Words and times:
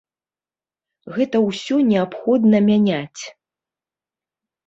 Гэта 1.17 1.37
ўсё 1.47 1.75
неабходна 1.91 2.57
мяняць. 2.71 3.21